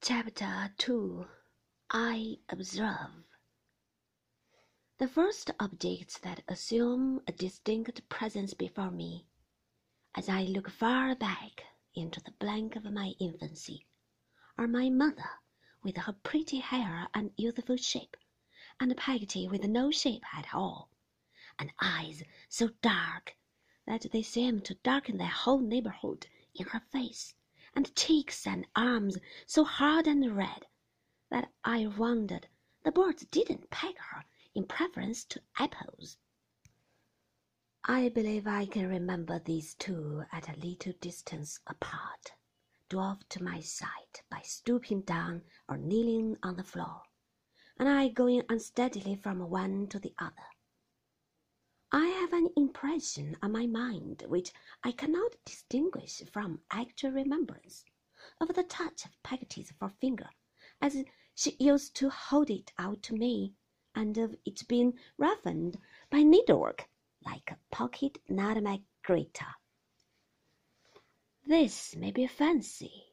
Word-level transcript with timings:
Chapter 0.00 0.72
2 0.78 1.26
I 1.90 2.38
Observe. 2.48 3.24
The 4.98 5.08
first 5.08 5.50
objects 5.58 6.18
that 6.20 6.44
assume 6.46 7.20
a 7.26 7.32
distinct 7.32 8.08
presence 8.08 8.54
before 8.54 8.92
me, 8.92 9.26
as 10.14 10.28
I 10.28 10.44
look 10.44 10.70
far 10.70 11.16
back 11.16 11.64
into 11.94 12.20
the 12.20 12.30
blank 12.30 12.76
of 12.76 12.84
my 12.84 13.14
infancy, 13.18 13.86
are 14.56 14.68
my 14.68 14.88
mother 14.88 15.40
with 15.82 15.96
her 15.96 16.12
pretty 16.12 16.60
hair 16.60 17.08
and 17.12 17.32
youthful 17.36 17.76
shape, 17.76 18.16
and 18.78 18.96
Peggotty 18.96 19.48
with 19.48 19.64
no 19.64 19.90
shape 19.90 20.24
at 20.32 20.54
all, 20.54 20.90
and 21.58 21.72
eyes 21.80 22.22
so 22.48 22.68
dark 22.82 23.36
that 23.84 24.06
they 24.12 24.22
seem 24.22 24.60
to 24.60 24.74
darken 24.76 25.18
the 25.18 25.26
whole 25.26 25.58
neighbourhood 25.58 26.28
in 26.54 26.66
her 26.66 26.80
face 26.92 27.34
and 27.78 27.94
cheeks 27.94 28.44
and 28.44 28.66
arms 28.74 29.16
so 29.46 29.62
hard 29.62 30.08
and 30.08 30.36
red 30.36 30.66
that 31.30 31.48
I 31.62 31.86
wondered 31.86 32.48
the 32.82 32.90
birds 32.90 33.24
didn't 33.26 33.70
peg 33.70 33.96
her 33.96 34.24
in 34.52 34.66
preference 34.66 35.24
to 35.26 35.40
apples. 35.60 36.18
I 37.84 38.08
believe 38.08 38.48
I 38.48 38.66
can 38.66 38.88
remember 38.88 39.38
these 39.38 39.74
two 39.74 40.24
at 40.32 40.48
a 40.48 40.58
little 40.58 40.92
distance 41.00 41.60
apart, 41.68 42.32
dwarfed 42.88 43.30
to 43.30 43.44
my 43.44 43.60
sight 43.60 44.24
by 44.28 44.40
stooping 44.42 45.02
down 45.02 45.42
or 45.68 45.76
kneeling 45.76 46.36
on 46.42 46.56
the 46.56 46.64
floor, 46.64 47.02
and 47.78 47.88
I 47.88 48.08
going 48.08 48.42
unsteadily 48.48 49.14
from 49.14 49.50
one 49.50 49.86
to 49.90 50.00
the 50.00 50.14
other. 50.18 50.48
I 51.90 52.06
have 52.08 52.34
an 52.34 52.50
impression 52.54 53.34
on 53.40 53.52
my 53.52 53.66
mind 53.66 54.22
which 54.28 54.52
I 54.84 54.92
cannot 54.92 55.36
distinguish 55.46 56.20
from 56.30 56.60
actual 56.70 57.12
remembrance 57.12 57.86
of 58.40 58.54
the 58.54 58.62
touch 58.62 59.06
of 59.06 59.22
Peggotty's 59.22 59.72
forefinger 59.72 60.28
as 60.82 61.02
she 61.34 61.56
used 61.58 61.96
to 61.96 62.10
hold 62.10 62.50
it 62.50 62.72
out 62.78 63.02
to 63.04 63.14
me, 63.14 63.54
and 63.94 64.18
of 64.18 64.36
its 64.44 64.62
being 64.64 64.98
roughened 65.16 65.78
by 66.10 66.22
needlework 66.22 66.90
like 67.24 67.50
a 67.50 67.58
pocket 67.70 68.18
nutmeg 68.28 68.82
grater. 69.02 69.54
This 71.46 71.96
may 71.96 72.10
be 72.10 72.26
fancy, 72.26 73.12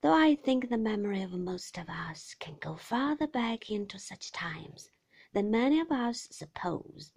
though 0.00 0.14
I 0.14 0.36
think 0.36 0.68
the 0.68 0.78
memory 0.78 1.22
of 1.22 1.32
most 1.32 1.76
of 1.76 1.88
us 1.88 2.36
can 2.38 2.56
go 2.60 2.76
farther 2.76 3.26
back 3.26 3.68
into 3.68 3.98
such 3.98 4.30
times 4.30 4.90
than 5.32 5.50
many 5.50 5.80
of 5.80 5.90
us 5.90 6.28
suppose 6.30 7.12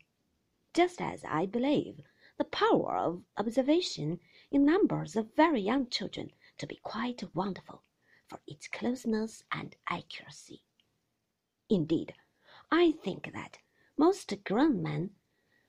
just 0.74 1.00
as 1.00 1.24
I 1.24 1.46
believe 1.46 2.02
the 2.38 2.44
power 2.46 2.98
of 2.98 3.24
observation 3.38 4.20
in 4.50 4.66
numbers 4.66 5.16
of 5.16 5.36
very 5.36 5.62
young 5.62 5.88
children 5.88 6.32
to 6.58 6.66
be 6.66 6.78
quite 6.78 7.24
wonderful 7.36 7.84
for 8.28 8.40
its 8.48 8.68
closeness 8.68 9.44
and 9.52 9.76
accuracy. 9.88 10.64
Indeed, 11.70 12.16
I 12.72 12.92
think 12.92 13.32
that 13.34 13.60
most 13.98 14.34
grown 14.44 14.82
men 14.82 15.12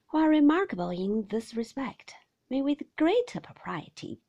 who 0.07 0.19
are 0.19 0.31
remarkable 0.31 0.91
in 0.91 1.29
this 1.29 1.55
respect 1.55 2.15
may 2.49 2.63
with 2.63 2.83
greater 2.97 3.41
propriety 3.41 4.23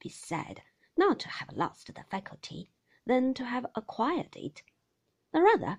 be 0.00 0.08
said 0.08 0.62
not 0.96 1.20
to 1.20 1.28
have 1.28 1.52
lost 1.52 1.94
the 1.94 2.04
faculty 2.10 2.70
than 3.04 3.34
to 3.34 3.44
have 3.44 3.66
acquired 3.74 4.34
it, 4.34 4.62
the 5.32 5.42
rather 5.42 5.78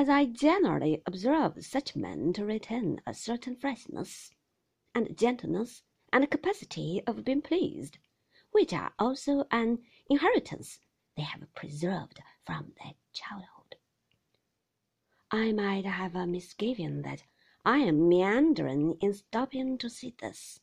as 0.00 0.08
I 0.08 0.24
generally 0.24 1.02
observe 1.04 1.62
such 1.62 1.94
men 1.94 2.32
to 2.32 2.46
retain 2.46 3.02
a 3.06 3.12
certain 3.12 3.54
freshness, 3.54 4.30
and 4.94 5.14
gentleness, 5.14 5.82
and 6.10 6.30
capacity 6.30 7.02
of 7.06 7.22
being 7.22 7.42
pleased, 7.42 7.98
which 8.50 8.72
are 8.72 8.94
also 8.98 9.44
an 9.50 9.80
inheritance 10.08 10.80
they 11.18 11.22
have 11.22 11.54
preserved 11.54 12.18
from 12.46 12.72
their 12.82 12.94
childhood. 13.12 13.76
I 15.30 15.52
might 15.52 15.84
have 15.84 16.16
a 16.16 16.26
misgiving 16.26 17.02
that 17.02 17.24
I 17.66 17.80
am 17.80 18.08
meandering 18.08 18.96
in 19.02 19.12
stopping 19.12 19.76
to 19.76 19.90
see 19.90 20.14
this, 20.18 20.60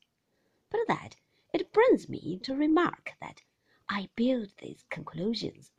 but 0.72 0.80
that 0.88 1.16
it 1.54 1.72
brings 1.72 2.10
me 2.10 2.40
to 2.42 2.56
remark 2.56 3.12
that 3.22 3.44
I 3.88 4.10
build 4.16 4.54
these 4.58 4.84
conclusions 4.90 5.70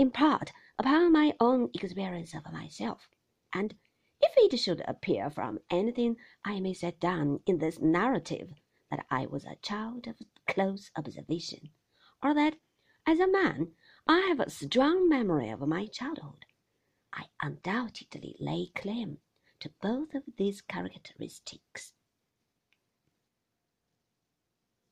in 0.00 0.10
part 0.10 0.50
upon 0.78 1.12
my 1.12 1.34
own 1.40 1.68
experience 1.74 2.32
of 2.32 2.50
myself, 2.50 3.06
and 3.52 3.74
if 4.18 4.32
it 4.38 4.56
should 4.58 4.82
appear 4.88 5.28
from 5.28 5.58
anything 5.68 6.16
I 6.42 6.58
may 6.58 6.72
set 6.72 6.98
down 6.98 7.40
in 7.44 7.58
this 7.58 7.78
narrative 7.78 8.48
that 8.90 9.04
I 9.10 9.26
was 9.26 9.44
a 9.44 9.56
child 9.60 10.06
of 10.06 10.16
close 10.48 10.90
observation, 10.96 11.72
or 12.22 12.32
that 12.32 12.56
as 13.06 13.20
a 13.20 13.30
man 13.30 13.72
I 14.08 14.20
have 14.20 14.40
a 14.40 14.48
strong 14.48 15.06
memory 15.06 15.50
of 15.50 15.60
my 15.68 15.84
childhood, 15.84 16.46
I 17.12 17.26
undoubtedly 17.42 18.36
lay 18.40 18.70
claim 18.74 19.18
to 19.60 19.70
both 19.82 20.14
of 20.14 20.22
these 20.38 20.62
characteristics. 20.62 21.92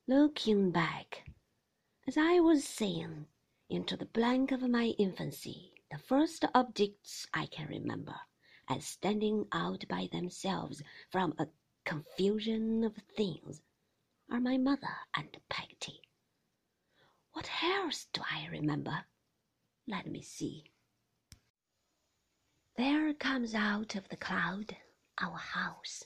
Looking 0.07 0.69
back, 0.69 1.23
as 2.07 2.15
I 2.15 2.39
was 2.41 2.63
saying, 2.63 3.25
into 3.69 3.95
the 3.95 4.05
blank 4.05 4.51
of 4.51 4.61
my 4.61 4.87
infancy 4.97 5.73
the 5.91 5.97
first 5.97 6.45
objects 6.53 7.25
I 7.33 7.47
can 7.47 7.67
remember 7.67 8.15
as 8.67 8.85
standing 8.85 9.47
out 9.51 9.87
by 9.87 10.07
themselves 10.11 10.83
from 11.09 11.33
a 11.39 11.47
confusion 11.83 12.83
of 12.83 12.95
things 13.17 13.61
are 14.31 14.39
my 14.39 14.57
mother 14.57 14.95
and 15.15 15.35
Peggotty. 15.49 16.01
What 17.33 17.49
else 17.63 18.05
do 18.13 18.21
I 18.29 18.47
remember? 18.47 19.05
Let 19.87 20.05
me 20.05 20.21
see. 20.21 20.65
There 22.77 23.13
comes 23.15 23.55
out 23.55 23.95
of 23.95 24.07
the 24.09 24.17
cloud 24.17 24.77
our 25.19 25.37
house, 25.37 26.03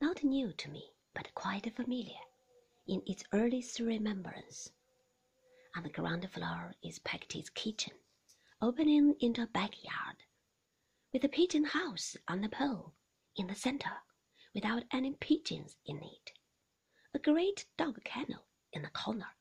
not 0.00 0.24
new 0.24 0.52
to 0.52 0.70
me, 0.70 0.92
but 1.14 1.34
quite 1.34 1.72
familiar 1.74 2.18
in 2.86 3.02
its 3.06 3.22
earliest 3.32 3.78
remembrance. 3.78 4.70
On 5.78 5.84
the 5.84 5.90
ground 5.90 6.28
floor 6.32 6.74
is 6.82 6.98
Peggotty's 6.98 7.50
kitchen, 7.50 7.92
opening 8.60 9.14
into 9.20 9.44
a 9.44 9.46
backyard, 9.46 10.24
with 11.12 11.22
a 11.22 11.28
pigeon 11.28 11.62
house 11.66 12.16
on 12.26 12.42
a 12.42 12.48
pole 12.48 12.96
in 13.36 13.46
the 13.46 13.54
center, 13.54 14.02
without 14.52 14.82
any 14.90 15.14
pigeons 15.14 15.76
in 15.86 16.02
it, 16.02 16.32
a 17.14 17.20
great 17.20 17.66
dog 17.76 18.02
kennel 18.02 18.48
in 18.72 18.82
the 18.82 18.90
corner, 18.90 19.36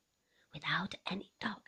without 0.53 0.94
any 1.09 1.31
dog, 1.40 1.64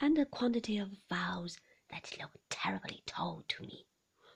and 0.00 0.16
a 0.16 0.24
quantity 0.24 0.78
of 0.78 0.96
fowls 1.10 1.60
that 1.90 2.16
look 2.18 2.30
terribly 2.48 3.02
tall 3.04 3.44
to 3.46 3.62
me, 3.62 3.86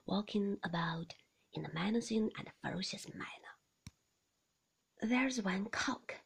walking 0.05 0.59
about 0.63 1.15
in 1.55 1.65
a 1.65 1.73
menacing 1.73 2.31
and 2.37 2.53
ferocious 2.63 3.09
manner. 3.09 3.57
There's 5.01 5.41
one 5.41 5.71
cock 5.71 6.17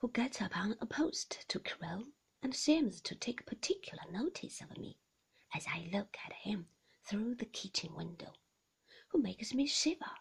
who 0.00 0.10
gets 0.10 0.42
upon 0.42 0.76
a 0.82 0.86
post 0.86 1.46
to 1.48 1.60
crow 1.60 2.04
and 2.42 2.54
seems 2.54 3.00
to 3.00 3.14
take 3.14 3.46
particular 3.46 4.04
notice 4.10 4.60
of 4.60 4.76
me 4.78 4.98
as 5.54 5.66
I 5.66 5.88
look 5.92 6.16
at 6.24 6.32
him 6.32 6.68
through 7.04 7.34
the 7.36 7.46
kitchen 7.46 7.94
window, 7.94 8.34
who 9.08 9.20
makes 9.20 9.54
me 9.54 9.66
shiver. 9.66 10.16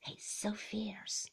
He's 0.00 0.24
so 0.24 0.54
fierce. 0.54 1.30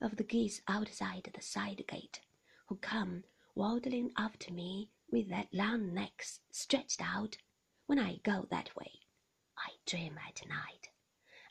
Of 0.00 0.16
the 0.16 0.24
geese 0.24 0.62
outside 0.68 1.30
the 1.34 1.42
side 1.42 1.84
gate, 1.86 2.20
who 2.68 2.76
come 2.76 3.24
waddling 3.54 4.12
after 4.16 4.52
me 4.52 4.90
with 5.10 5.28
their 5.28 5.48
long 5.52 5.92
necks 5.94 6.40
stretched 6.50 7.00
out 7.00 7.36
when 7.86 7.98
I 7.98 8.16
go 8.18 8.46
that 8.50 8.74
way, 8.76 9.00
I 9.56 9.70
dream 9.86 10.18
at 10.18 10.46
night, 10.46 10.90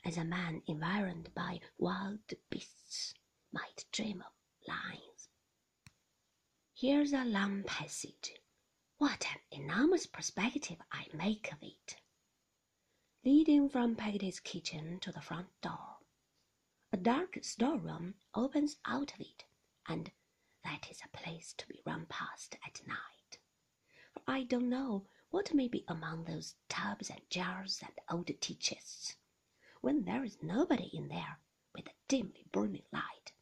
as 0.04 0.16
a 0.16 0.24
man 0.24 0.62
environed 0.66 1.34
by 1.34 1.60
wild 1.76 2.20
beasts 2.48 3.14
might 3.52 3.84
dream 3.92 4.22
of 4.22 4.32
lions. 4.66 5.07
Here's 6.80 7.12
a 7.12 7.24
long 7.24 7.64
passage. 7.64 8.36
What 8.98 9.26
an 9.32 9.40
enormous 9.50 10.06
perspective 10.06 10.80
I 10.92 11.08
make 11.12 11.52
of 11.52 11.60
it! 11.60 11.96
Leading 13.24 13.68
from 13.68 13.96
Peggotty's 13.96 14.38
kitchen 14.38 15.00
to 15.00 15.10
the 15.10 15.20
front 15.20 15.48
door, 15.60 15.96
a 16.92 16.96
dark 16.96 17.36
storeroom 17.42 18.14
opens 18.32 18.76
out 18.84 19.12
of 19.12 19.20
it, 19.20 19.44
and 19.88 20.12
that 20.62 20.88
is 20.88 21.00
a 21.04 21.08
place 21.08 21.52
to 21.54 21.66
be 21.66 21.82
run 21.84 22.06
past 22.06 22.54
at 22.64 22.86
night. 22.86 23.38
For 24.12 24.22
I 24.28 24.44
don't 24.44 24.68
know 24.70 25.08
what 25.30 25.52
may 25.52 25.66
be 25.66 25.84
among 25.88 26.26
those 26.26 26.54
tubs 26.68 27.10
and 27.10 27.28
jars 27.28 27.82
and 27.82 27.98
old 28.08 28.30
tea 28.40 28.54
chests, 28.54 29.16
when 29.80 30.04
there 30.04 30.22
is 30.22 30.44
nobody 30.44 30.96
in 30.96 31.08
there 31.08 31.40
with 31.74 31.88
a 31.88 31.94
dimly 32.06 32.46
burning 32.52 32.86
light 32.92 33.32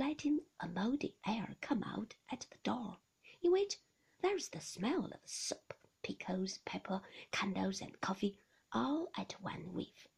letting 0.00 0.40
a 0.60 0.66
mouldy 0.66 1.14
air 1.26 1.56
come 1.60 1.82
out 1.82 2.14
at 2.32 2.46
the 2.50 2.56
door, 2.64 2.96
in 3.42 3.52
which 3.52 3.76
there 4.22 4.34
is 4.34 4.48
the 4.48 4.60
smell 4.60 5.04
of 5.04 5.20
soap, 5.26 5.74
pickles, 6.02 6.58
pepper, 6.64 7.02
candles, 7.32 7.82
and 7.82 8.00
coffee, 8.00 8.38
all 8.72 9.08
at 9.18 9.34
one 9.42 9.74
whiff. 9.74 10.08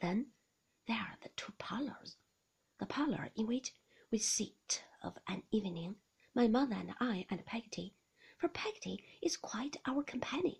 Then 0.00 0.28
there 0.88 0.96
are 0.96 1.18
the 1.22 1.28
two 1.36 1.52
parlors, 1.58 2.16
the 2.78 2.86
parlor 2.86 3.28
in 3.36 3.46
which 3.46 3.74
we 4.10 4.16
sit 4.16 4.84
of 5.02 5.18
an 5.28 5.42
evening, 5.50 5.96
my 6.34 6.48
mother 6.48 6.76
and 6.76 6.94
I 6.98 7.26
and 7.28 7.44
Peggotty, 7.44 7.94
for 8.38 8.48
Peggotty 8.48 9.04
is 9.22 9.36
quite 9.36 9.76
our 9.86 10.02
companion 10.02 10.56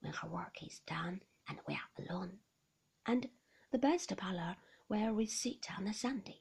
when 0.00 0.12
her 0.14 0.28
work 0.28 0.56
is 0.66 0.80
done 0.80 1.22
and 1.48 1.58
we 1.68 1.74
are 1.74 2.04
alone, 2.04 2.38
and 3.06 3.28
the 3.70 3.78
best 3.78 4.16
parlour 4.16 4.56
where 4.88 5.14
we 5.14 5.26
sit 5.26 5.68
on 5.78 5.86
a 5.86 5.94
Sunday, 5.94 6.40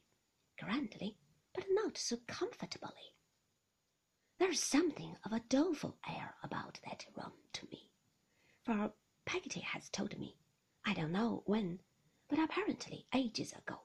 grandly, 0.60 1.18
but 1.54 1.66
not 1.72 1.98
so 1.98 2.18
comfortably. 2.28 3.16
There's 4.38 4.62
something 4.64 5.16
of 5.26 5.32
a 5.34 5.42
doleful 5.42 5.98
air 6.08 6.36
about 6.44 6.80
that 6.86 7.06
room 7.16 7.34
to 7.54 7.68
me, 7.72 7.90
for 8.64 8.94
Peggotty 9.26 9.62
has 9.62 9.90
told 9.90 10.18
me, 10.18 10.36
I 10.86 10.94
don't 10.94 11.12
know 11.12 11.44
when, 11.46 11.80
but 12.30 12.40
apparently 12.40 13.06
ages 13.14 13.54
ago, 13.54 13.82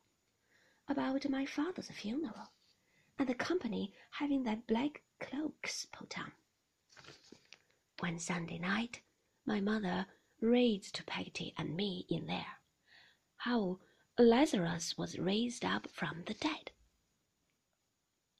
about 0.89 1.29
my 1.29 1.47
father's 1.47 1.91
funeral, 1.91 2.53
and 3.19 3.29
the 3.29 3.35
company 3.35 3.93
having 4.11 4.43
their 4.45 4.63
black 4.67 5.03
cloaks 5.21 5.87
put 5.87 6.19
on. 6.19 6.33
One 8.01 8.19
Sunday 8.19 8.59
night, 8.59 9.01
my 9.47 9.61
mother 9.61 10.07
reads 10.41 10.91
to 10.93 11.05
Peggotty 11.05 11.55
and 11.57 11.77
me 11.77 12.07
in 12.09 12.27
there 12.27 12.59
how 13.37 13.79
Lazarus 14.19 14.97
was 14.97 15.19
raised 15.19 15.65
up 15.65 15.91
from 15.91 16.23
the 16.27 16.35
dead. 16.35 16.71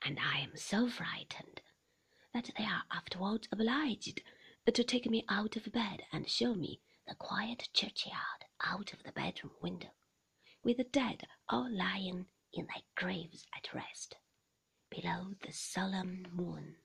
And 0.03 0.21
I 0.21 0.39
am 0.39 0.57
so 0.57 0.89
frightened 0.89 1.63
that 2.33 2.51
they 2.57 2.65
are 2.65 2.85
afterwards 2.93 3.49
obliged 3.51 4.23
to 4.73 4.85
take 4.85 5.07
me 5.11 5.25
out 5.29 5.57
of 5.57 5.73
bed 5.73 6.05
and 6.13 6.31
show 6.31 6.55
me 6.55 6.81
the 7.09 7.17
quiet 7.17 7.69
churchyard 7.73 8.45
out 8.61 8.93
of 8.93 9.03
the 9.03 9.11
bedroom 9.11 9.55
window, 9.61 9.91
with 10.63 10.77
the 10.77 10.85
dead 10.85 11.27
all 11.49 11.69
lying 11.69 12.27
in 12.53 12.67
their 12.67 12.85
graves 12.95 13.45
at 13.57 13.75
rest, 13.75 14.15
below 14.91 15.35
the 15.45 15.53
solemn 15.53 16.25
moon. 16.31 16.77